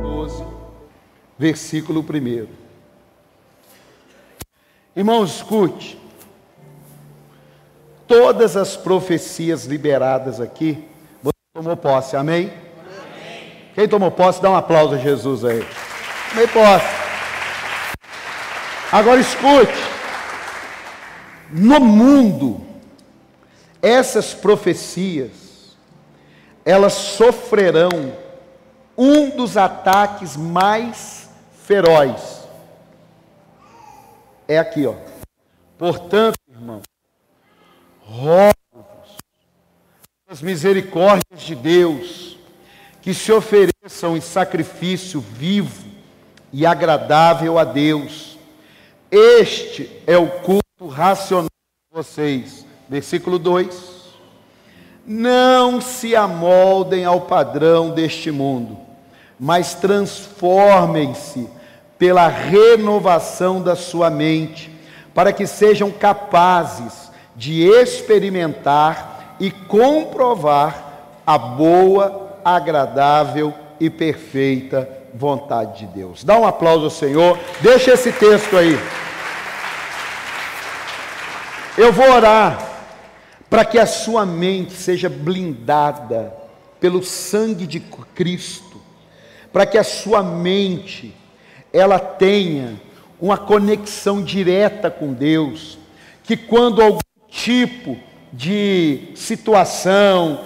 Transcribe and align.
12, 0.00 0.44
versículo 1.38 2.00
1. 2.00 2.46
Irmãos, 4.96 5.36
escute. 5.36 5.98
Todas 8.06 8.56
as 8.56 8.76
profecias 8.76 9.66
liberadas 9.66 10.40
aqui, 10.40 10.84
você 11.22 11.32
tomou 11.54 11.76
posse, 11.76 12.16
amém? 12.16 12.50
amém? 12.50 13.52
Quem 13.74 13.88
tomou 13.88 14.10
posse, 14.10 14.42
dá 14.42 14.50
um 14.50 14.56
aplauso 14.56 14.94
a 14.94 14.98
Jesus 14.98 15.44
aí. 15.44 15.64
Tomei 16.30 16.48
posse. 16.48 16.86
Agora 18.90 19.20
escute. 19.20 19.90
No 21.52 21.78
mundo, 21.80 22.60
essas 23.80 24.34
profecias, 24.34 25.76
elas 26.64 26.92
sofrerão 26.92 28.12
um 29.02 29.30
dos 29.30 29.56
ataques 29.56 30.36
mais 30.36 31.30
feroz. 31.64 32.46
É 34.46 34.58
aqui, 34.58 34.86
ó. 34.86 34.94
Portanto, 35.78 36.36
irmão, 36.46 36.82
rogo-vos, 38.02 39.16
as 40.28 40.42
misericórdias 40.42 41.40
de 41.40 41.54
Deus, 41.54 42.36
que 43.00 43.14
se 43.14 43.32
ofereçam 43.32 44.18
em 44.18 44.20
sacrifício 44.20 45.18
vivo 45.18 45.88
e 46.52 46.66
agradável 46.66 47.58
a 47.58 47.64
Deus. 47.64 48.38
Este 49.10 49.90
é 50.06 50.18
o 50.18 50.28
culto 50.28 50.86
racional 50.88 51.46
de 51.46 51.96
vocês. 51.96 52.66
Versículo 52.86 53.38
2. 53.38 54.00
Não 55.06 55.80
se 55.80 56.14
amoldem 56.14 57.06
ao 57.06 57.22
padrão 57.22 57.90
deste 57.90 58.30
mundo, 58.30 58.89
mas 59.40 59.74
transformem-se 59.74 61.48
pela 61.98 62.28
renovação 62.28 63.62
da 63.62 63.74
sua 63.74 64.10
mente, 64.10 64.70
para 65.14 65.32
que 65.32 65.46
sejam 65.46 65.90
capazes 65.90 67.10
de 67.34 67.62
experimentar 67.62 69.36
e 69.40 69.50
comprovar 69.50 70.90
a 71.26 71.38
boa, 71.38 72.36
agradável 72.44 73.54
e 73.80 73.88
perfeita 73.88 74.88
vontade 75.14 75.86
de 75.86 75.86
Deus. 75.86 76.22
Dá 76.22 76.38
um 76.38 76.46
aplauso 76.46 76.84
ao 76.84 76.90
Senhor, 76.90 77.38
deixa 77.62 77.92
esse 77.92 78.12
texto 78.12 78.56
aí. 78.56 78.78
Eu 81.78 81.92
vou 81.92 82.10
orar 82.10 82.68
para 83.48 83.64
que 83.64 83.78
a 83.78 83.86
sua 83.86 84.26
mente 84.26 84.74
seja 84.74 85.08
blindada 85.08 86.34
pelo 86.78 87.02
sangue 87.02 87.66
de 87.66 87.80
Cristo, 87.80 88.69
para 89.52 89.66
que 89.66 89.78
a 89.78 89.84
sua 89.84 90.22
mente 90.22 91.14
ela 91.72 91.98
tenha 91.98 92.80
uma 93.20 93.36
conexão 93.36 94.22
direta 94.22 94.90
com 94.90 95.12
Deus, 95.12 95.78
que 96.24 96.36
quando 96.36 96.80
algum 96.80 97.00
tipo 97.28 97.96
de 98.32 99.08
situação, 99.14 100.40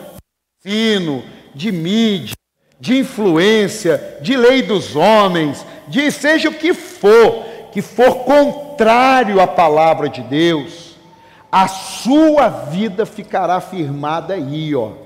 de 0.64 1.22
de 1.54 1.70
mídia, 1.70 2.34
de 2.80 2.98
influência, 2.98 4.18
de 4.20 4.36
lei 4.36 4.62
dos 4.62 4.96
homens, 4.96 5.64
de 5.86 6.10
seja 6.10 6.48
o 6.48 6.54
que 6.54 6.74
for, 6.74 7.44
que 7.72 7.80
for 7.80 8.24
contrário 8.24 9.40
à 9.40 9.46
palavra 9.46 10.08
de 10.08 10.22
Deus, 10.22 10.96
a 11.50 11.68
sua 11.68 12.48
vida 12.48 13.06
ficará 13.06 13.60
firmada 13.60 14.34
aí, 14.34 14.74
ó. 14.74 15.03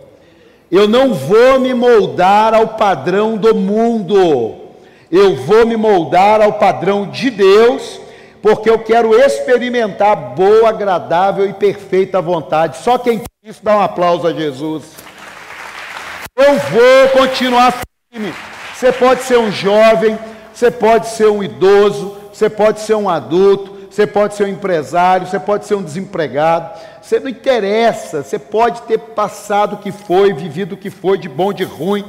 Eu 0.71 0.87
não 0.87 1.15
vou 1.15 1.59
me 1.59 1.73
moldar 1.73 2.53
ao 2.53 2.69
padrão 2.69 3.37
do 3.37 3.55
mundo, 3.55 4.57
eu 5.11 5.35
vou 5.37 5.67
me 5.67 5.77
moldar 5.77 6.43
ao 6.43 6.53
padrão 6.55 7.07
de 7.07 7.31
Deus, 7.31 7.99
porque 8.43 8.69
eu 8.69 8.79
quero 8.79 9.19
experimentar 9.19 10.15
boa, 10.35 10.69
agradável 10.69 11.49
e 11.49 11.55
perfeita 11.55 12.21
vontade. 12.21 12.77
Só 12.79 12.99
quem 12.99 13.19
tem 13.19 13.51
isso 13.51 13.65
dá 13.65 13.79
um 13.79 13.83
aplauso 13.83 14.27
a 14.27 14.33
Jesus. 14.33 14.85
Eu 16.37 16.55
vou 16.55 17.09
continuar 17.23 17.81
firme. 18.13 18.35
Você 18.75 18.93
pode 18.93 19.23
ser 19.23 19.39
um 19.39 19.51
jovem, 19.51 20.19
você 20.53 20.71
pode 20.71 21.09
ser 21.09 21.29
um 21.29 21.43
idoso, 21.43 22.17
você 22.33 22.51
pode 22.51 22.81
ser 22.81 22.95
um 22.95 23.09
adulto, 23.09 23.78
você 23.99 24.07
pode 24.07 24.37
ser 24.37 24.45
um 24.45 24.49
empresário, 24.49 25.27
você 25.27 25.41
pode 25.41 25.67
ser 25.67 25.75
um 25.75 25.83
desempregado, 25.83 26.79
você 27.03 27.19
não 27.19 27.29
interessa, 27.29 28.23
você 28.23 28.39
pode 28.39 28.83
ter 28.83 28.97
passado 28.97 29.73
o 29.73 29.79
que 29.79 29.91
foi, 29.91 30.33
vivido 30.33 30.75
o 30.75 30.77
que 30.77 30.89
foi, 30.89 31.19
de 31.19 31.29
bom, 31.29 31.53
de 31.53 31.65
ruim. 31.65 32.05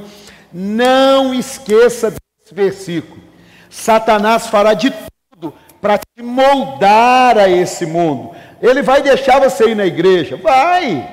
Não 0.52 1.34
esqueça 1.34 2.12
desse 2.12 2.54
versículo. 2.54 3.20
Satanás 3.68 4.46
fará 4.46 4.72
de 4.72 4.94
tudo 5.32 5.52
para 5.80 5.98
te 5.98 6.22
moldar 6.22 7.36
a 7.36 7.48
esse 7.48 7.84
mundo. 7.84 8.36
Ele 8.62 8.82
vai 8.82 9.02
deixar 9.02 9.40
você 9.40 9.70
ir 9.70 9.74
na 9.74 9.84
igreja? 9.84 10.36
Vai, 10.36 11.12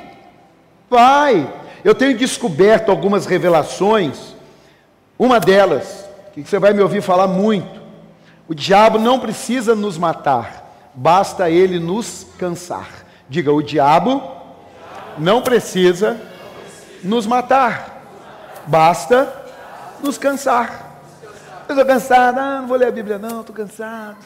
vai. 0.87 1.51
Eu 1.83 1.95
tenho 1.95 2.15
descoberto 2.15 2.91
algumas 2.91 3.25
revelações. 3.25 4.35
Uma 5.17 5.39
delas, 5.39 6.07
que 6.33 6.43
você 6.43 6.59
vai 6.59 6.71
me 6.71 6.83
ouvir 6.83 7.01
falar 7.01 7.25
muito. 7.25 7.81
O 8.47 8.53
diabo 8.53 8.99
não 8.99 9.19
precisa 9.19 9.73
nos 9.73 9.97
matar 9.97 10.66
basta 10.97 11.47
ele 11.47 11.79
nos 11.79 12.25
cansar. 12.39 12.89
Diga, 13.29 13.53
o 13.53 13.61
diabo 13.61 14.21
não 15.17 15.43
precisa 15.43 16.19
nos 17.03 17.27
matar, 17.27 18.01
basta 18.65 19.31
nos 20.03 20.17
cansar. 20.17 20.85
Eu 21.69 21.73
estou 21.73 21.85
cansado, 21.85 22.39
ah, 22.39 22.61
não 22.61 22.67
vou 22.67 22.77
ler 22.77 22.87
a 22.87 22.91
Bíblia 22.91 23.19
não, 23.19 23.41
estou 23.41 23.55
cansado. 23.55 24.17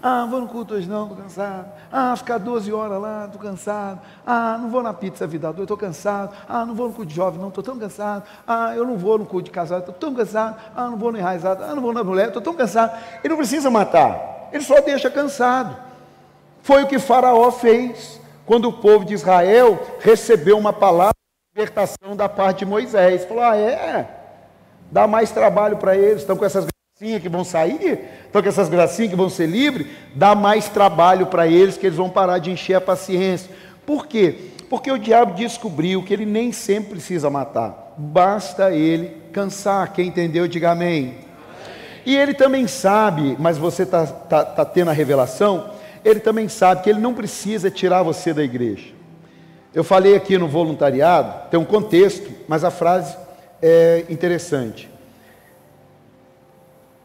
Ah, 0.00 0.26
vou 0.28 0.40
no 0.40 0.48
culto 0.48 0.74
hoje 0.74 0.88
não, 0.88 1.04
estou 1.04 1.16
cansado. 1.16 1.66
Ah, 1.90 2.14
ficar 2.16 2.38
12 2.38 2.72
horas 2.72 3.00
lá, 3.00 3.24
estou 3.26 3.40
cansado. 3.40 4.00
Ah, 4.26 4.58
não 4.60 4.68
vou 4.68 4.82
na 4.82 4.92
pizza 4.92 5.26
vida 5.26 5.48
adulta, 5.48 5.62
estou 5.62 5.76
cansado. 5.76 6.34
Ah, 6.48 6.64
não 6.64 6.74
vou 6.74 6.88
no 6.88 6.94
culto 6.94 7.08
de 7.08 7.16
jovem 7.16 7.40
não, 7.40 7.48
estou 7.48 7.64
tão 7.64 7.78
cansado. 7.78 8.24
Ah, 8.46 8.76
eu 8.76 8.86
não 8.86 8.96
vou 8.96 9.18
no 9.18 9.26
culto 9.26 9.46
de 9.46 9.50
casado, 9.50 9.80
estou 9.80 9.94
tão 9.94 10.14
cansado. 10.14 10.56
Ah, 10.76 10.88
não 10.88 10.96
vou 10.96 11.10
no 11.10 11.18
enraizado. 11.18 11.64
Ah, 11.64 11.74
não 11.74 11.82
vou 11.82 11.92
na 11.92 12.04
mulher, 12.04 12.28
estou 12.28 12.42
tão 12.42 12.54
cansado. 12.54 12.96
Ele 13.24 13.30
não 13.30 13.36
precisa 13.38 13.70
matar, 13.70 14.48
ele 14.52 14.62
só 14.62 14.80
deixa 14.80 15.10
cansado. 15.10 15.91
Foi 16.62 16.84
o 16.84 16.86
que 16.86 16.98
Faraó 16.98 17.50
fez 17.50 18.20
quando 18.46 18.68
o 18.68 18.72
povo 18.72 19.04
de 19.04 19.14
Israel 19.14 19.80
recebeu 20.00 20.56
uma 20.56 20.72
palavra 20.72 21.14
de 21.14 21.60
libertação 21.60 22.16
da 22.16 22.28
parte 22.28 22.60
de 22.60 22.66
Moisés. 22.66 23.24
Falou: 23.24 23.42
ah, 23.42 23.56
é? 23.56 24.08
Dá 24.90 25.06
mais 25.06 25.30
trabalho 25.30 25.76
para 25.76 25.96
eles, 25.96 26.20
estão 26.20 26.36
com 26.36 26.44
essas 26.44 26.66
gracinhas 26.66 27.22
que 27.22 27.28
vão 27.28 27.44
sair, 27.44 27.98
estão 28.26 28.42
com 28.42 28.48
essas 28.48 28.68
gracinhas 28.68 29.10
que 29.10 29.16
vão 29.16 29.28
ser 29.28 29.46
livres, 29.46 29.86
dá 30.14 30.34
mais 30.34 30.68
trabalho 30.68 31.26
para 31.26 31.46
eles 31.46 31.76
que 31.76 31.86
eles 31.86 31.96
vão 31.96 32.10
parar 32.10 32.38
de 32.38 32.50
encher 32.50 32.74
a 32.74 32.80
paciência. 32.80 33.50
Por 33.84 34.06
quê? 34.06 34.50
Porque 34.68 34.90
o 34.90 34.98
diabo 34.98 35.34
descobriu 35.34 36.02
que 36.02 36.12
ele 36.12 36.26
nem 36.26 36.52
sempre 36.52 36.90
precisa 36.90 37.28
matar, 37.28 37.94
basta 37.96 38.72
ele 38.72 39.16
cansar. 39.32 39.92
Quem 39.92 40.08
entendeu, 40.08 40.46
diga 40.46 40.70
amém. 40.70 41.16
E 42.04 42.16
ele 42.16 42.34
também 42.34 42.66
sabe, 42.66 43.36
mas 43.38 43.58
você 43.58 43.84
está 43.84 44.06
tá, 44.06 44.44
tá 44.44 44.64
tendo 44.64 44.90
a 44.90 44.94
revelação, 44.94 45.70
ele 46.04 46.20
também 46.20 46.48
sabe 46.48 46.82
que 46.82 46.90
ele 46.90 47.00
não 47.00 47.14
precisa 47.14 47.70
tirar 47.70 48.02
você 48.02 48.32
da 48.34 48.42
igreja. 48.42 48.92
Eu 49.74 49.82
falei 49.82 50.14
aqui 50.14 50.36
no 50.36 50.48
voluntariado, 50.48 51.48
tem 51.50 51.58
um 51.58 51.64
contexto, 51.64 52.30
mas 52.46 52.64
a 52.64 52.70
frase 52.70 53.16
é 53.60 54.04
interessante. 54.10 54.90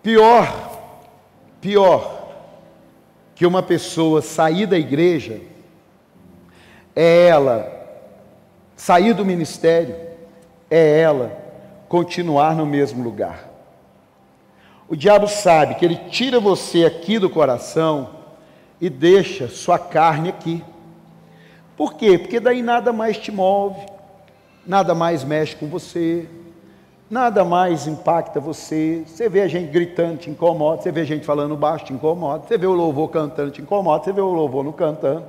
Pior, 0.03 0.79
pior 1.61 2.29
que 3.35 3.45
uma 3.45 3.61
pessoa 3.61 4.21
sair 4.21 4.65
da 4.65 4.77
igreja 4.77 5.39
é 6.95 7.27
ela 7.27 7.77
sair 8.75 9.13
do 9.13 9.25
ministério, 9.25 9.95
é 10.69 10.99
ela 10.99 11.31
continuar 11.87 12.55
no 12.55 12.65
mesmo 12.65 13.03
lugar. 13.03 13.49
O 14.89 14.95
diabo 14.95 15.27
sabe 15.27 15.75
que 15.75 15.83
ele 15.83 15.95
tira 16.09 16.39
você 16.39 16.85
aqui 16.85 17.19
do 17.19 17.29
coração 17.29 18.16
e 18.79 18.89
deixa 18.89 19.47
sua 19.47 19.79
carne 19.79 20.29
aqui. 20.29 20.63
Por 21.75 21.93
quê? 21.93 22.17
Porque 22.17 22.39
daí 22.39 22.61
nada 22.61 22.91
mais 22.91 23.17
te 23.17 23.31
move, 23.31 23.79
nada 24.65 24.95
mais 24.95 25.23
mexe 25.23 25.55
com 25.55 25.67
você, 25.67 26.27
nada 27.09 27.45
mais 27.45 27.87
impacta 27.87 28.39
você. 28.39 29.03
Você 29.05 29.29
vê 29.29 29.41
a 29.41 29.47
gente 29.47 29.71
gritando, 29.71 30.17
te 30.17 30.29
incomoda, 30.29 30.81
você 30.81 30.91
vê 30.91 31.01
a 31.01 31.05
gente 31.05 31.25
falando 31.25 31.55
baixo, 31.55 31.85
te 31.85 31.93
incomoda, 31.93 32.43
você 32.47 32.57
vê 32.57 32.67
o 32.67 32.73
louvor 32.73 33.09
cantando, 33.09 33.51
te 33.51 33.61
incomoda, 33.61 34.03
você 34.03 34.11
vê 34.11 34.21
o 34.21 34.33
louvor 34.33 34.63
não 34.63 34.71
cantando. 34.71 35.25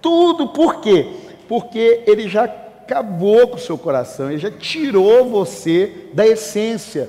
Tudo 0.00 0.48
por 0.48 0.80
quê? 0.80 1.12
Porque 1.48 2.02
ele 2.06 2.28
já 2.28 2.44
acabou 2.44 3.48
com 3.48 3.56
o 3.56 3.60
seu 3.60 3.78
coração, 3.78 4.30
ele 4.30 4.38
já 4.38 4.50
tirou 4.50 5.30
você 5.30 6.10
da 6.12 6.26
essência. 6.26 7.08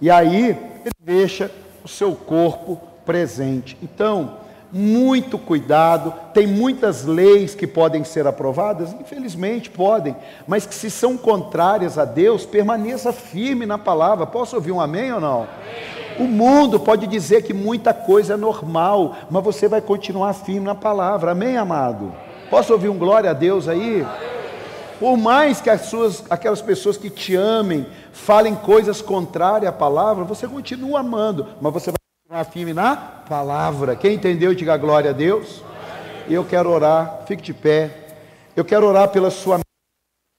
E 0.00 0.10
aí 0.10 0.50
ele 0.50 0.90
deixa 1.00 1.50
o 1.82 1.88
seu 1.88 2.14
corpo 2.14 2.80
presente. 3.06 3.76
Então, 3.82 4.43
muito 4.74 5.38
cuidado. 5.38 6.12
Tem 6.34 6.48
muitas 6.48 7.04
leis 7.04 7.54
que 7.54 7.64
podem 7.64 8.02
ser 8.02 8.26
aprovadas, 8.26 8.92
infelizmente 8.92 9.70
podem, 9.70 10.16
mas 10.48 10.66
que 10.66 10.74
se 10.74 10.90
são 10.90 11.16
contrárias 11.16 11.96
a 11.96 12.04
Deus, 12.04 12.44
permaneça 12.44 13.12
firme 13.12 13.64
na 13.64 13.78
palavra. 13.78 14.26
Posso 14.26 14.56
ouvir 14.56 14.72
um 14.72 14.80
amém 14.80 15.12
ou 15.12 15.20
não? 15.20 15.46
O 16.18 16.24
mundo 16.24 16.80
pode 16.80 17.06
dizer 17.06 17.42
que 17.42 17.54
muita 17.54 17.94
coisa 17.94 18.34
é 18.34 18.36
normal, 18.36 19.14
mas 19.30 19.44
você 19.44 19.68
vai 19.68 19.80
continuar 19.80 20.32
firme 20.32 20.66
na 20.66 20.74
palavra. 20.74 21.30
Amém, 21.30 21.56
amado? 21.56 22.12
Posso 22.50 22.72
ouvir 22.72 22.88
um 22.88 22.98
glória 22.98 23.30
a 23.30 23.34
Deus 23.34 23.68
aí? 23.68 24.04
Por 24.98 25.16
mais 25.16 25.60
que 25.60 25.70
as 25.70 25.82
suas, 25.82 26.24
aquelas 26.28 26.62
pessoas 26.62 26.96
que 26.96 27.10
te 27.10 27.36
amem 27.36 27.86
falem 28.12 28.54
coisas 28.54 29.00
contrárias 29.00 29.68
à 29.68 29.72
palavra, 29.72 30.24
você 30.24 30.48
continua 30.48 31.00
amando, 31.00 31.46
mas 31.60 31.72
você 31.72 31.90
vai 31.90 32.03
firme 32.42 32.72
na 32.72 32.96
palavra. 32.96 33.94
Quem 33.94 34.14
entendeu, 34.14 34.54
diga 34.54 34.76
glória 34.76 35.10
a 35.10 35.12
Deus. 35.12 35.62
Eu 36.28 36.44
quero 36.44 36.70
orar, 36.70 37.22
fique 37.26 37.42
de 37.42 37.54
pé. 37.54 37.90
Eu 38.56 38.64
quero 38.64 38.86
orar 38.86 39.08
pela 39.08 39.30
sua. 39.30 39.60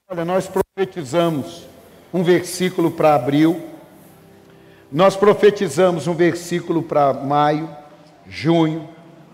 Olha, 0.10 0.26
nós 0.26 0.48
profetizamos 0.48 1.68
um 2.14 2.24
versículo 2.24 2.92
para 2.92 3.16
abril, 3.16 3.62
nós 4.92 5.16
profetizamos 5.16 6.08
um 6.08 6.14
versículo 6.14 6.82
para 6.82 7.14
maio, 7.14 7.70
junho, 8.28 8.88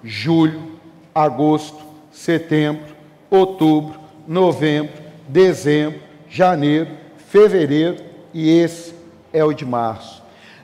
julho, 0.03 0.79
agosto, 1.13 1.83
setembro, 2.11 2.95
outubro, 3.29 3.99
novembro, 4.27 4.93
dezembro, 5.27 6.01
janeiro, 6.29 6.89
fevereiro 7.27 8.03
e 8.33 8.49
esse 8.49 8.95
é 9.31 9.43
o 9.43 9.53
de 9.53 9.65
março. 9.65 10.20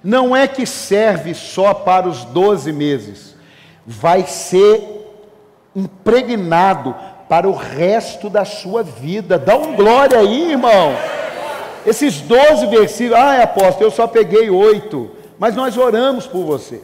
Não 0.07 0.33
é 0.33 0.47
que 0.47 0.65
serve 0.65 1.33
só 1.33 1.73
para 1.73 2.07
os 2.07 2.23
12 2.23 2.71
meses, 2.71 3.35
vai 3.85 4.25
ser 4.25 4.81
impregnado 5.75 6.95
para 7.27 7.45
o 7.45 7.51
resto 7.51 8.29
da 8.29 8.45
sua 8.45 8.83
vida. 8.83 9.37
Dá 9.37 9.57
um 9.57 9.75
glória 9.75 10.17
aí, 10.17 10.51
irmão. 10.51 10.95
Esses 11.85 12.21
12 12.21 12.67
versículos, 12.67 13.21
ah, 13.21 13.43
apóstolo, 13.43 13.87
eu 13.87 13.91
só 13.91 14.07
peguei 14.07 14.49
oito, 14.49 15.11
mas 15.37 15.57
nós 15.57 15.75
oramos 15.75 16.25
por 16.25 16.45
você. 16.45 16.81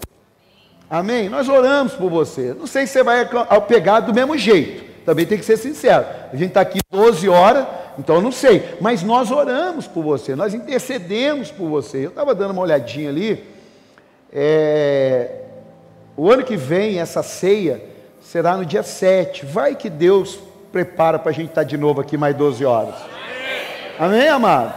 Amém? 0.90 1.30
Nós 1.30 1.48
oramos 1.48 1.94
por 1.94 2.10
você. 2.10 2.54
Não 2.54 2.68
sei 2.68 2.86
se 2.86 2.92
você 2.92 3.04
vai 3.04 3.26
pegar 3.70 4.02
do 4.02 4.14
mesmo 4.14 4.38
jeito. 4.38 4.84
Também 5.06 5.26
tem 5.26 5.38
que 5.38 5.46
ser 5.46 5.56
sincero. 5.56 6.06
A 6.30 6.36
gente 6.36 6.50
está 6.50 6.60
aqui 6.60 6.80
12 6.92 7.30
horas, 7.30 7.66
então 7.98 8.16
eu 8.16 8.22
não 8.22 8.32
sei. 8.32 8.76
Mas 8.82 9.04
nós 9.04 9.32
oramos 9.32 9.88
por 9.88 10.04
você, 10.04 10.36
nós 10.36 10.54
intercedemos 10.54 11.52
por 11.52 11.68
você. 11.70 12.06
Eu 12.06 12.10
estava 12.10 12.34
dando 12.34 12.52
uma 12.52 12.62
olhadinha 12.62 13.10
ali. 13.10 13.44
É, 14.32 15.42
o 16.18 16.32
ano 16.32 16.44
que 16.44 16.56
vem, 16.56 17.00
essa 17.00 17.24
ceia 17.24 17.84
será 18.22 18.58
no 18.58 18.66
dia 18.66 18.84
7. 18.84 19.46
Vai 19.46 19.76
que 19.76 19.90
Deus 19.90 20.40
prepara 20.72 21.20
para 21.20 21.30
a 21.30 21.34
gente 21.34 21.50
estar 21.50 21.62
tá 21.62 21.68
de 21.68 21.78
novo 21.78 22.02
aqui 22.02 22.18
mais 22.18 22.36
12 22.36 22.66
horas. 22.66 22.96
Amém, 24.00 24.28
amado? 24.28 24.74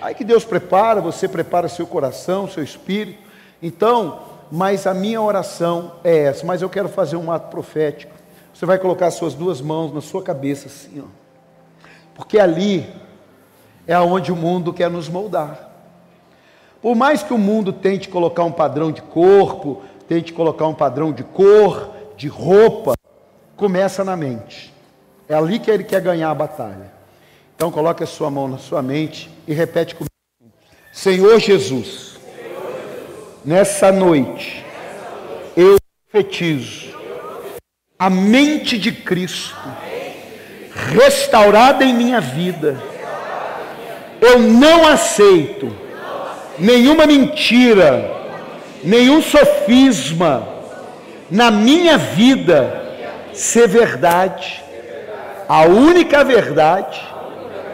Aí 0.00 0.14
que 0.14 0.24
Deus 0.24 0.44
prepara, 0.44 1.00
você 1.00 1.28
prepara 1.28 1.68
seu 1.68 1.86
coração, 1.86 2.48
seu 2.48 2.62
espírito. 2.62 3.18
Então, 3.62 4.20
mas 4.50 4.86
a 4.86 4.94
minha 4.94 5.20
oração 5.20 5.92
é 6.02 6.24
essa. 6.24 6.46
Mas 6.46 6.62
eu 6.62 6.68
quero 6.68 6.88
fazer 6.88 7.16
um 7.16 7.30
ato 7.30 7.50
profético. 7.50 8.12
Você 8.52 8.66
vai 8.66 8.78
colocar 8.78 9.10
suas 9.10 9.34
duas 9.34 9.60
mãos 9.60 9.92
na 9.94 10.00
sua 10.00 10.22
cabeça 10.22 10.66
assim, 10.66 11.00
ó. 11.04 11.27
Porque 12.18 12.36
ali 12.36 12.84
é 13.86 13.94
aonde 13.94 14.32
o 14.32 14.36
mundo 14.36 14.72
quer 14.72 14.90
nos 14.90 15.08
moldar. 15.08 15.70
Por 16.82 16.96
mais 16.96 17.22
que 17.22 17.32
o 17.32 17.38
mundo 17.38 17.72
tente 17.72 18.08
colocar 18.08 18.42
um 18.42 18.50
padrão 18.50 18.90
de 18.90 19.00
corpo, 19.00 19.82
tente 20.08 20.32
colocar 20.32 20.66
um 20.66 20.74
padrão 20.74 21.12
de 21.12 21.22
cor, 21.22 21.90
de 22.16 22.26
roupa, 22.26 22.94
começa 23.56 24.02
na 24.02 24.16
mente. 24.16 24.74
É 25.28 25.34
ali 25.34 25.60
que 25.60 25.70
ele 25.70 25.84
quer 25.84 26.00
ganhar 26.00 26.30
a 26.30 26.34
batalha. 26.34 26.92
Então 27.54 27.70
coloque 27.70 28.02
a 28.02 28.06
sua 28.06 28.30
mão 28.30 28.48
na 28.48 28.58
sua 28.58 28.82
mente 28.82 29.30
e 29.46 29.54
repete 29.54 29.94
comigo. 29.94 30.10
Senhor 30.92 31.38
Jesus, 31.38 32.18
nessa 33.44 33.92
noite 33.92 34.64
eu 35.56 35.76
profetizo 36.10 36.98
a 37.96 38.10
mente 38.10 38.76
de 38.76 38.90
Cristo 38.90 39.56
restaurada 40.88 41.84
em 41.84 41.94
minha 41.94 42.20
vida. 42.20 42.76
Eu 44.20 44.38
não 44.38 44.86
aceito 44.86 45.70
nenhuma 46.58 47.06
mentira, 47.06 48.10
nenhum 48.82 49.22
sofisma 49.22 50.48
na 51.30 51.50
minha 51.50 51.96
vida 51.96 52.82
ser 53.32 53.68
verdade. 53.68 54.64
A 55.48 55.62
única 55.62 56.24
verdade 56.24 57.00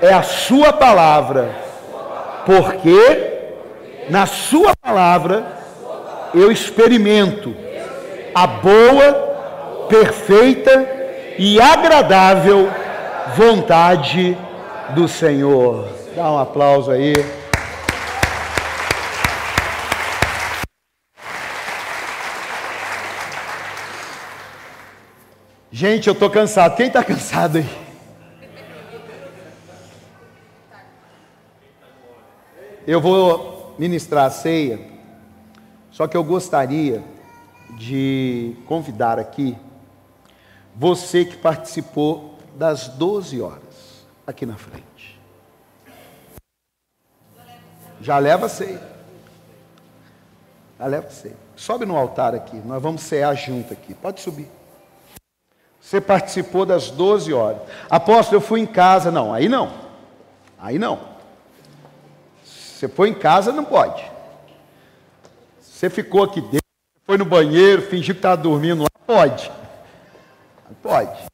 é 0.02 0.12
a 0.12 0.22
Sua 0.22 0.72
palavra, 0.72 1.50
porque 2.44 3.32
na 4.10 4.26
Sua 4.26 4.74
palavra 4.76 5.44
eu 6.34 6.52
experimento 6.52 7.54
a 8.34 8.46
boa, 8.46 9.86
perfeita 9.88 10.86
e 11.38 11.60
agradável 11.60 12.68
vontade 13.32 14.36
do 14.94 15.08
Senhor. 15.08 15.88
Dá 16.14 16.30
um 16.30 16.38
aplauso 16.38 16.90
aí. 16.90 17.14
Gente, 25.72 26.06
eu 26.06 26.12
estou 26.12 26.30
cansado. 26.30 26.76
Quem 26.76 26.86
está 26.86 27.02
cansado 27.02 27.58
aí? 27.58 27.84
Eu 32.86 33.00
vou 33.00 33.74
ministrar 33.78 34.26
a 34.26 34.30
ceia, 34.30 34.78
só 35.90 36.06
que 36.06 36.16
eu 36.16 36.22
gostaria 36.22 37.02
de 37.78 38.54
convidar 38.66 39.18
aqui 39.18 39.56
você 40.76 41.24
que 41.24 41.36
participou 41.36 42.33
das 42.54 42.88
12 42.88 43.40
horas 43.40 44.06
aqui 44.26 44.46
na 44.46 44.56
frente. 44.56 45.20
Já 48.00 48.18
leva 48.18 48.48
ceia. 48.48 48.82
Já 50.78 50.86
leva 50.86 51.10
ceia. 51.10 51.36
Sobe 51.56 51.86
no 51.86 51.96
altar 51.96 52.34
aqui, 52.34 52.56
nós 52.56 52.82
vamos 52.82 53.02
cear 53.02 53.34
junto 53.34 53.72
aqui. 53.72 53.94
Pode 53.94 54.20
subir. 54.20 54.48
Você 55.80 56.00
participou 56.00 56.64
das 56.64 56.90
12 56.90 57.32
horas. 57.32 57.60
Apóstolo, 57.90 58.38
eu 58.38 58.40
fui 58.40 58.60
em 58.60 58.66
casa. 58.66 59.10
Não, 59.10 59.34
aí 59.34 59.48
não. 59.48 59.72
Aí 60.58 60.78
não. 60.78 61.14
Você 62.42 62.88
foi 62.88 63.10
em 63.10 63.14
casa, 63.14 63.52
não 63.52 63.64
pode. 63.64 64.02
Você 65.60 65.90
ficou 65.90 66.22
aqui 66.22 66.40
dentro, 66.40 66.66
foi 67.04 67.18
no 67.18 67.24
banheiro, 67.24 67.82
fingiu 67.82 68.14
que 68.14 68.18
estava 68.18 68.40
dormindo 68.40 68.82
lá, 68.82 68.88
pode. 69.06 69.50
Pode. 70.82 71.33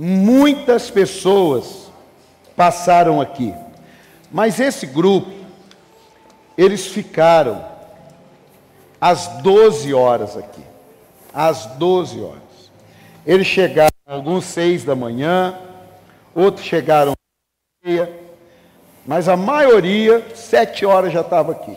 Muitas 0.00 0.88
pessoas 0.92 1.90
passaram 2.54 3.20
aqui, 3.20 3.52
mas 4.30 4.60
esse 4.60 4.86
grupo, 4.86 5.28
eles 6.56 6.86
ficaram 6.86 7.66
às 9.00 9.26
12 9.42 9.92
horas 9.92 10.36
aqui. 10.36 10.62
Às 11.34 11.66
12 11.66 12.20
horas. 12.20 12.42
Eles 13.26 13.48
chegaram 13.48 13.90
alguns 14.06 14.44
seis 14.44 14.84
da 14.84 14.94
manhã, 14.94 15.58
outros 16.32 16.64
chegaram 16.64 17.14
meia, 17.84 18.08
mas 19.04 19.28
a 19.28 19.36
maioria, 19.36 20.24
sete 20.32 20.86
horas 20.86 21.12
já 21.12 21.22
estava 21.22 21.50
aqui. 21.50 21.76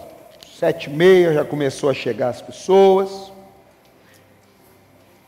Sete 0.60 0.92
e 0.92 0.94
meia 0.94 1.34
já 1.34 1.44
começou 1.44 1.90
a 1.90 1.94
chegar 1.96 2.30
as 2.30 2.40
pessoas. 2.40 3.32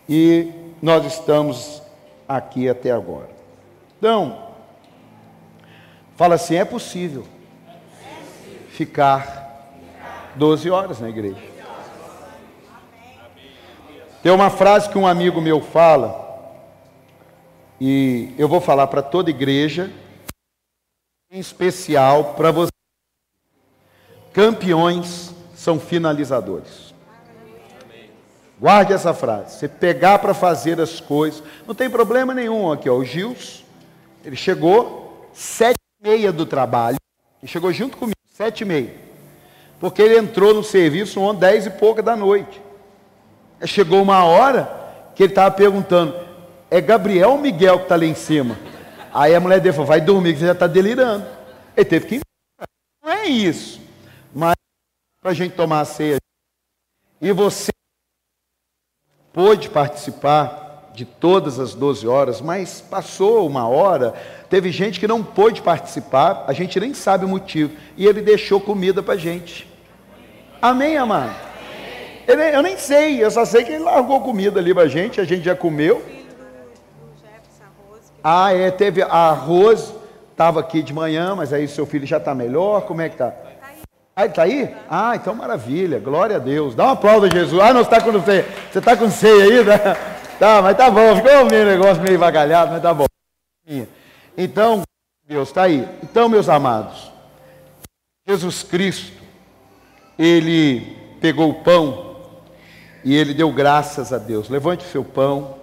E 0.08 0.52
nós 0.80 1.04
estamos 1.06 1.83
aqui 2.28 2.70
até 2.70 2.92
agora. 2.92 3.30
Então, 3.98 4.50
fala 6.16 6.36
assim: 6.36 6.56
é 6.56 6.66
possível 6.66 7.26
ficar 8.70 9.44
12 10.36 10.70
horas 10.70 11.00
na 11.00 11.10
igreja. 11.10 11.54
Tem 14.22 14.32
uma 14.32 14.50
frase 14.50 14.90
que 14.90 14.98
um 14.98 15.06
amigo 15.06 15.42
meu 15.42 15.62
fala, 15.62 16.24
e 17.80 18.34
eu 18.38 18.48
vou 18.48 18.62
falar 18.62 18.88
para 18.88 19.02
toda 19.02 19.30
igreja, 19.30 19.92
em 21.30 21.40
especial 21.40 22.34
para 22.36 22.50
você. 22.50 22.72
Campeões 24.32 25.34
são 25.54 25.80
finalizadores. 25.80 26.93
Guarde 28.60 28.94
essa 28.94 29.14
frase. 29.14 29.58
Você 29.58 29.68
pegar 29.68 30.20
para 30.20 30.34
fazer 30.34 30.80
as 30.80 31.00
coisas, 31.00 31.44
não 31.68 31.76
tem 31.76 31.90
problema 31.90 32.34
nenhum 32.34 32.72
aqui. 32.72 32.90
Ó, 32.90 32.96
o 32.96 33.04
Gils, 33.04 33.64
ele 34.24 34.36
chegou 34.36 35.30
sete 35.34 35.78
e 36.00 36.08
meia 36.08 36.32
do 36.32 36.46
trabalho, 36.46 36.98
e 37.42 37.48
chegou 37.48 37.74
junto 37.74 37.98
comigo, 37.98 38.18
sete 38.34 38.62
e 38.62 38.66
meia, 38.66 38.96
porque 39.80 40.02
ele 40.02 40.18
entrou 40.18 40.54
no 40.54 40.64
serviço 40.64 41.20
ontem 41.20 41.42
dez 41.42 41.66
e 41.66 41.70
pouca 41.70 42.02
da 42.02 42.16
noite. 42.16 42.62
Chegou 43.66 44.02
uma 44.02 44.24
hora 44.24 45.12
que 45.16 45.24
ele 45.24 45.32
estava 45.32 45.54
perguntando: 45.54 46.16
é 46.70 46.80
Gabriel 46.80 47.32
ou 47.32 47.38
Miguel 47.38 47.78
que 47.80 47.84
está 47.84 47.96
ali 47.96 48.08
em 48.08 48.16
cima? 48.16 48.58
Aí 49.14 49.36
a 49.36 49.40
mulher 49.40 49.60
dele 49.60 49.74
falou: 49.74 49.88
vai 49.88 50.02
dormir, 50.02 50.34
que 50.34 50.40
você 50.40 50.48
já 50.48 50.52
está 50.54 50.68
delirando. 50.68 51.26
Ele 51.76 51.86
teve 51.86 52.08
que 52.08 52.16
ir. 52.16 52.22
Não 53.04 53.12
é 53.12 53.26
isso. 53.26 53.82
Mas 54.34 54.56
para 55.22 55.32
a 55.32 55.34
gente 55.34 55.56
tomar 55.56 55.82
a 55.82 55.86
ceia. 55.86 56.18
E 57.22 57.32
você 57.32 57.72
pôde 59.34 59.70
participar 59.70 60.92
de 60.94 61.06
todas 61.06 61.60
as 61.60 61.74
12 61.74 62.08
horas, 62.08 62.40
mas 62.40 62.80
passou 62.80 63.48
uma 63.48 63.68
hora, 63.68 64.14
teve 64.48 64.72
gente 64.72 65.00
que 65.00 65.08
não 65.08 65.24
pôde 65.24 65.62
participar, 65.62 66.46
a 66.48 66.54
gente 66.54 66.80
nem 66.80 66.94
sabe 66.94 67.26
o 67.26 67.28
motivo, 67.28 67.74
e 67.98 68.06
ele 68.06 68.22
deixou 68.22 68.62
comida 68.62 69.02
para 69.02 69.16
a 69.16 69.18
gente. 69.18 69.68
Amém, 70.62 70.96
amado? 70.96 71.36
Eu 72.28 72.62
nem 72.62 72.78
sei, 72.78 73.22
eu 73.22 73.30
só 73.32 73.44
sei 73.44 73.64
que 73.64 73.72
ele 73.72 73.84
largou 73.84 74.22
comida 74.22 74.60
ali 74.60 74.74
para 74.74 74.84
a 74.84 74.88
gente, 74.88 75.20
a 75.20 75.26
gente 75.26 75.44
já 75.44 75.56
comeu. 75.56 76.02
Ah, 78.24 78.54
é, 78.54 78.72
teve 78.72 79.02
arroz, 79.02 79.94
estava 80.32 80.60
aqui 80.62 80.82
de 80.82 80.94
manhã, 80.94 81.36
mas 81.36 81.52
aí 81.52 81.68
seu 81.68 81.86
filho 81.86 82.06
já 82.06 82.18
está 82.18 82.34
melhor, 82.34 82.84
como 82.84 83.02
é 83.02 83.10
que 83.10 83.16
está? 83.16 83.34
Ah, 84.16 84.28
está 84.28 84.44
aí? 84.44 84.76
Ah, 84.88 85.16
então 85.16 85.34
maravilha, 85.34 86.00
glória 86.00 86.36
a 86.36 86.40
Deus. 86.40 86.76
Dá 86.76 86.86
uma 86.86 86.94
aplauso 86.94 87.26
a 87.26 87.30
Jesus. 87.30 87.60
Ah, 87.60 87.74
não, 87.74 87.82
está 87.82 88.00
com 88.00 88.24
ceia. 88.24 88.46
Você 88.72 88.80
está 88.80 88.96
com 88.96 89.10
ceia 89.10 89.44
aí? 89.44 89.64
Né? 89.64 89.76
Tá, 90.40 90.62
mas 90.62 90.76
tá 90.76 90.90
bom, 90.90 91.16
ficou 91.16 91.46
meio 91.46 91.64
negócio 91.64 92.02
meio 92.02 92.18
vagalhado, 92.20 92.72
mas 92.72 92.82
tá 92.82 92.94
bom. 92.94 93.06
Então, 94.36 94.82
Deus 95.26 95.50
está 95.50 95.62
aí. 95.64 95.88
Então, 96.02 96.28
meus 96.28 96.50
amados, 96.50 97.12
Jesus 98.28 98.64
Cristo, 98.64 99.22
ele 100.18 100.98
pegou 101.22 101.50
o 101.50 101.64
pão 101.64 102.18
e 103.06 103.16
ele 103.16 103.34
deu 103.34 103.54
graças 103.54 104.12
a 104.12 104.18
Deus. 104.18 104.50
Levante 104.50 104.84
o 104.84 104.90
seu 104.90 105.06
pão. 105.06 105.56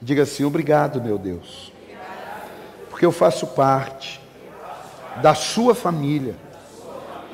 Diga 0.00 0.22
assim: 0.22 0.44
Obrigado, 0.44 1.00
meu 1.00 1.18
Deus, 1.18 1.72
porque 2.90 3.06
eu 3.06 3.12
faço 3.12 3.46
parte 3.48 4.20
da 5.22 5.34
sua 5.34 5.74
família 5.74 6.34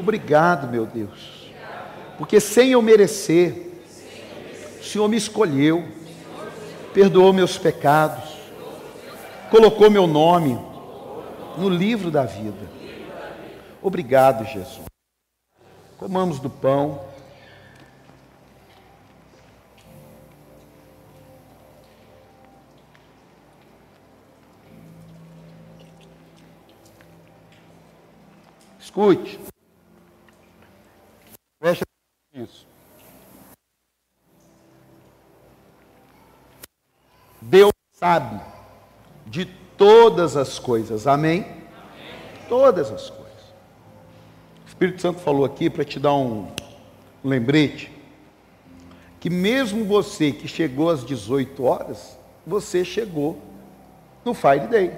Obrigado, 0.00 0.66
meu 0.66 0.86
Deus, 0.86 1.52
porque 2.16 2.40
sem 2.40 2.70
eu 2.70 2.80
merecer, 2.80 3.70
o 4.80 4.82
Senhor 4.82 5.06
me 5.08 5.16
escolheu, 5.18 5.86
perdoou 6.94 7.34
meus 7.34 7.58
pecados, 7.58 8.34
colocou 9.50 9.90
meu 9.90 10.06
nome 10.06 10.58
no 11.58 11.68
livro 11.68 12.10
da 12.10 12.24
vida. 12.24 12.66
Obrigado, 13.82 14.46
Jesus. 14.46 14.86
Comamos 15.98 16.40
do 16.40 16.48
pão. 16.48 17.10
Escute. 28.90 29.38
Preste 31.60 31.84
isso. 32.34 32.66
Deus 37.40 37.70
sabe 38.00 38.40
de 39.26 39.44
todas 39.44 40.34
as 40.34 40.58
coisas. 40.58 41.06
Amém? 41.06 41.42
Amém? 41.42 41.58
Todas 42.48 42.90
as 42.90 43.10
coisas. 43.10 43.20
O 44.64 44.68
Espírito 44.68 45.02
Santo 45.02 45.20
falou 45.20 45.44
aqui 45.44 45.68
para 45.68 45.84
te 45.84 46.00
dar 46.00 46.14
um, 46.14 46.48
lembrete 47.22 47.92
que 49.20 49.28
mesmo 49.28 49.84
você 49.84 50.32
que 50.32 50.48
chegou 50.48 50.88
às 50.88 51.04
18 51.04 51.62
horas, 51.62 52.18
você 52.46 52.86
chegou 52.86 53.38
no 54.24 54.32
Fire 54.32 54.66
Day. 54.66 54.92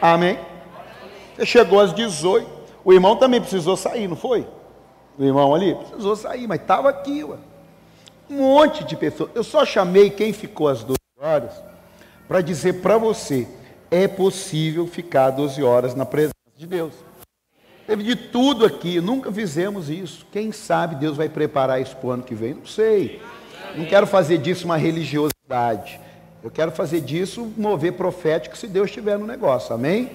Amém? 0.00 0.36
Amém? 0.36 0.38
Você 1.34 1.44
chegou 1.44 1.80
às 1.80 1.92
18. 1.92 2.48
O 2.84 2.92
irmão 2.92 3.16
também 3.16 3.40
precisou 3.40 3.76
sair, 3.76 4.06
não 4.06 4.14
foi? 4.16 4.46
o 5.18 5.24
irmão 5.24 5.54
ali, 5.54 5.74
precisou 5.74 6.14
sair, 6.14 6.46
mas 6.46 6.60
estava 6.60 6.88
aqui, 6.88 7.24
ué. 7.24 7.36
Um 8.30 8.36
monte 8.36 8.84
de 8.84 8.96
pessoas. 8.96 9.30
Eu 9.34 9.42
só 9.42 9.66
chamei 9.66 10.08
quem 10.08 10.32
ficou 10.32 10.68
às 10.68 10.84
12 10.84 10.99
horas 11.30 11.52
para 12.26 12.40
dizer 12.40 12.74
para 12.74 12.98
você: 12.98 13.46
é 13.90 14.06
possível 14.06 14.86
ficar 14.86 15.30
12 15.30 15.62
horas 15.62 15.94
na 15.94 16.04
presença 16.04 16.34
de 16.56 16.66
Deus. 16.66 16.92
Teve 17.86 18.04
de 18.04 18.14
tudo 18.14 18.64
aqui, 18.64 19.00
nunca 19.00 19.32
fizemos 19.32 19.90
isso. 19.90 20.26
Quem 20.30 20.52
sabe 20.52 20.94
Deus 20.94 21.16
vai 21.16 21.28
preparar 21.28 21.80
isso 21.80 21.96
para 21.96 22.08
o 22.08 22.10
ano 22.12 22.22
que 22.22 22.34
vem? 22.34 22.54
Não 22.54 22.66
sei. 22.66 23.20
Não 23.74 23.84
quero 23.84 24.06
fazer 24.06 24.38
disso 24.38 24.64
uma 24.64 24.76
religiosidade. 24.76 26.00
Eu 26.42 26.50
quero 26.50 26.70
fazer 26.70 27.00
disso 27.00 27.52
mover 27.56 27.94
profético 27.94 28.56
se 28.56 28.66
Deus 28.66 28.88
estiver 28.88 29.18
no 29.18 29.26
negócio. 29.26 29.74
Amém? 29.74 30.10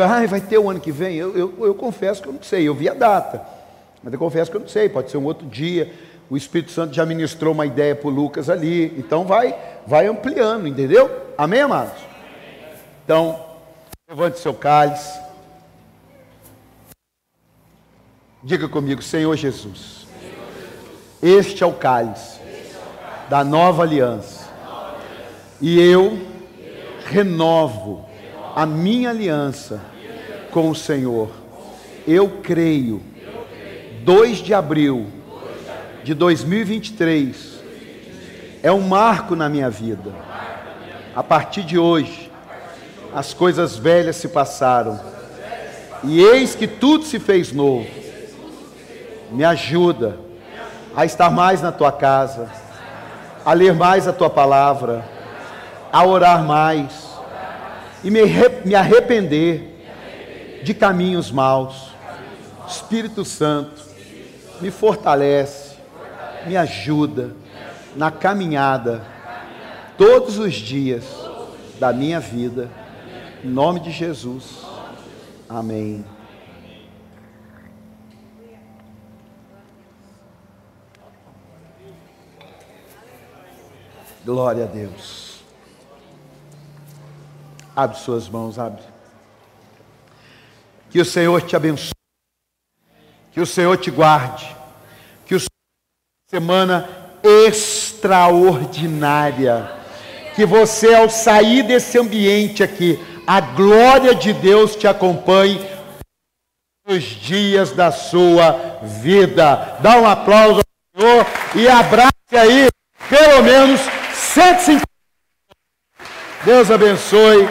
Ah, 0.00 0.26
vai 0.26 0.40
ter 0.40 0.58
o 0.58 0.70
ano 0.70 0.80
que 0.80 0.92
vem? 0.92 1.16
Eu, 1.16 1.36
eu, 1.36 1.66
eu 1.66 1.74
confesso 1.74 2.22
que 2.22 2.28
eu 2.28 2.32
não 2.32 2.42
sei, 2.42 2.68
eu 2.68 2.74
vi 2.74 2.88
a 2.88 2.94
data. 2.94 3.44
Mas 4.02 4.12
eu 4.12 4.18
confesso 4.18 4.50
que 4.50 4.56
eu 4.56 4.60
não 4.60 4.68
sei, 4.68 4.88
pode 4.88 5.10
ser 5.10 5.16
um 5.16 5.24
outro 5.24 5.46
dia. 5.46 5.92
O 6.32 6.36
Espírito 6.38 6.72
Santo 6.72 6.94
já 6.94 7.04
ministrou 7.04 7.52
uma 7.52 7.66
ideia 7.66 7.94
para 7.94 8.08
Lucas 8.08 8.48
ali. 8.48 8.86
Então 8.96 9.26
vai, 9.26 9.54
vai 9.86 10.06
ampliando, 10.06 10.66
entendeu? 10.66 11.10
Amém, 11.36 11.60
amados? 11.60 12.00
Então, 13.04 13.38
levante 14.08 14.38
seu 14.38 14.54
cálice. 14.54 15.20
Diga 18.42 18.66
comigo, 18.66 19.02
Senhor 19.02 19.36
Jesus. 19.36 20.06
Este 21.22 21.62
é 21.62 21.66
o 21.66 21.74
cálice 21.74 22.40
da 23.28 23.44
nova 23.44 23.82
aliança. 23.82 24.48
E 25.60 25.78
eu 25.78 26.18
renovo 27.04 28.06
a 28.56 28.64
minha 28.64 29.10
aliança 29.10 29.82
com 30.50 30.70
o 30.70 30.74
Senhor. 30.74 31.28
Eu 32.08 32.40
creio 32.42 33.02
2 34.02 34.38
de 34.38 34.54
abril 34.54 35.20
de 36.04 36.14
2023 36.14 37.60
é 38.62 38.72
um 38.72 38.80
marco 38.80 39.36
na 39.36 39.48
minha 39.48 39.70
vida. 39.70 40.12
A 41.14 41.22
partir 41.22 41.62
de 41.62 41.78
hoje, 41.78 42.30
as 43.14 43.34
coisas 43.34 43.76
velhas 43.76 44.16
se 44.16 44.28
passaram 44.28 44.98
e 46.02 46.20
eis 46.20 46.54
que 46.54 46.66
tudo 46.66 47.04
se 47.04 47.18
fez 47.18 47.52
novo. 47.52 47.86
Me 49.30 49.44
ajuda 49.44 50.18
a 50.94 51.04
estar 51.04 51.30
mais 51.30 51.62
na 51.62 51.70
tua 51.72 51.92
casa, 51.92 52.50
a 53.44 53.52
ler 53.52 53.74
mais 53.74 54.08
a 54.08 54.12
tua 54.12 54.28
palavra, 54.28 55.04
a 55.92 56.04
orar 56.04 56.42
mais 56.42 57.12
e 58.02 58.10
me 58.10 58.74
arrepender 58.74 60.60
de 60.62 60.74
caminhos 60.74 61.30
maus. 61.30 61.92
Espírito 62.66 63.24
Santo, 63.24 63.82
me 64.60 64.70
fortalece, 64.70 65.61
me 66.46 66.56
ajuda 66.56 67.34
na 67.96 68.10
caminhada 68.10 69.04
todos 69.96 70.38
os 70.38 70.54
dias 70.54 71.04
da 71.78 71.92
minha 71.92 72.20
vida. 72.20 72.70
Em 73.44 73.48
nome 73.48 73.80
de 73.80 73.90
Jesus. 73.90 74.62
Amém. 75.48 76.04
Glória 84.24 84.64
a 84.64 84.66
Deus. 84.66 85.42
Abre 87.74 87.96
suas 87.98 88.28
mãos, 88.28 88.58
abre. 88.58 88.82
Que 90.90 91.00
o 91.00 91.04
Senhor 91.04 91.42
te 91.42 91.56
abençoe. 91.56 91.92
Que 93.32 93.40
o 93.40 93.46
Senhor 93.46 93.76
te 93.78 93.90
guarde. 93.90 94.61
Semana 96.42 96.88
extraordinária. 97.22 99.70
Que 100.34 100.44
você, 100.44 100.92
ao 100.92 101.08
sair 101.08 101.62
desse 101.62 101.96
ambiente 101.96 102.64
aqui, 102.64 102.98
a 103.24 103.40
glória 103.40 104.12
de 104.12 104.32
Deus 104.32 104.74
te 104.74 104.88
acompanhe 104.88 105.64
os 106.84 107.04
dias 107.04 107.70
da 107.70 107.92
sua 107.92 108.80
vida. 108.82 109.78
Dá 109.80 110.00
um 110.00 110.08
aplauso 110.08 110.58
ao 110.58 110.64
Senhor 111.00 111.24
e 111.54 111.68
abrace 111.68 112.10
aí 112.32 112.68
pelo 113.08 113.40
menos 113.44 113.80
150. 114.12 114.82
Deus 116.44 116.72
abençoe. 116.72 117.48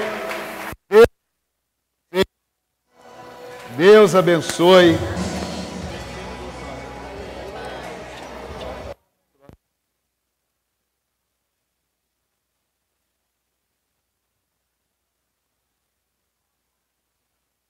Deus 3.78 4.16
abençoe. 4.16 4.98